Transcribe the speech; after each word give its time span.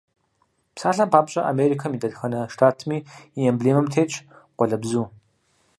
Псалъэм 0.73 1.09
папщӀэ, 1.13 1.41
Америкэм 1.51 1.91
и 1.93 1.99
дэтхэнэ 2.01 2.41
штатми 2.53 2.97
и 3.39 3.41
эмблемэм 3.49 3.87
тетщ 3.93 4.13
къуалэбзу. 4.57 5.03